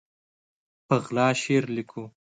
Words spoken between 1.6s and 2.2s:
لیکو